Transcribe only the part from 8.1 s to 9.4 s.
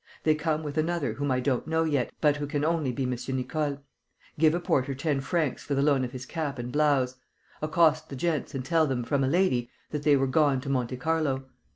gents and tell them, from a